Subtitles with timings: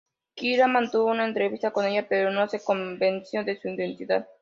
[0.33, 4.27] Kira mantuvo una entrevista con ella pero no se convenció de su identidad.